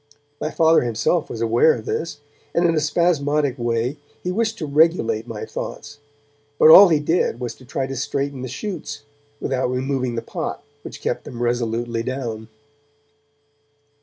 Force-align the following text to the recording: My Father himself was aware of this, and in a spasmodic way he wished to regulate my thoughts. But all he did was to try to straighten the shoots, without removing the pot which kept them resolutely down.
My 0.39 0.49
Father 0.49 0.81
himself 0.81 1.29
was 1.29 1.41
aware 1.41 1.75
of 1.75 1.85
this, 1.85 2.21
and 2.55 2.65
in 2.65 2.73
a 2.73 2.79
spasmodic 2.79 3.55
way 3.59 3.97
he 4.23 4.31
wished 4.31 4.57
to 4.57 4.65
regulate 4.65 5.27
my 5.27 5.45
thoughts. 5.45 5.99
But 6.57 6.71
all 6.71 6.87
he 6.87 6.99
did 6.99 7.39
was 7.39 7.53
to 7.53 7.65
try 7.65 7.85
to 7.85 7.95
straighten 7.95 8.41
the 8.41 8.47
shoots, 8.47 9.03
without 9.39 9.69
removing 9.69 10.15
the 10.15 10.23
pot 10.23 10.63
which 10.81 11.01
kept 11.03 11.23
them 11.23 11.43
resolutely 11.43 12.01
down. 12.01 12.47